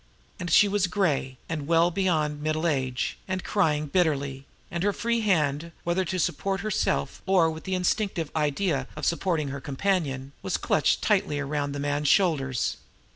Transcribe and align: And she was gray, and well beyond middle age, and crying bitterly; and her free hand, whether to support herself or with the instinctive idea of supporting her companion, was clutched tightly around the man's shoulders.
And 0.39 0.49
she 0.49 0.67
was 0.67 0.87
gray, 0.87 1.37
and 1.47 1.67
well 1.67 1.91
beyond 1.91 2.41
middle 2.41 2.65
age, 2.65 3.19
and 3.27 3.43
crying 3.43 3.85
bitterly; 3.85 4.47
and 4.71 4.81
her 4.81 4.93
free 4.93 5.21
hand, 5.21 5.71
whether 5.83 6.03
to 6.05 6.17
support 6.17 6.61
herself 6.61 7.21
or 7.27 7.51
with 7.51 7.65
the 7.65 7.75
instinctive 7.75 8.31
idea 8.35 8.87
of 8.95 9.05
supporting 9.05 9.49
her 9.49 9.61
companion, 9.61 10.31
was 10.41 10.57
clutched 10.57 11.03
tightly 11.03 11.37
around 11.39 11.73
the 11.73 11.79
man's 11.79 12.07
shoulders. 12.07 12.77